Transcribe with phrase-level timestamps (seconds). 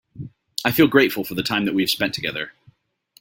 [0.65, 2.53] I feel grateful for the time that we have spend together.